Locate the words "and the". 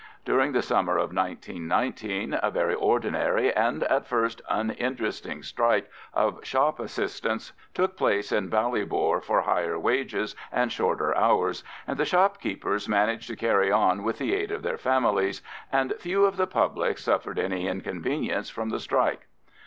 11.85-12.05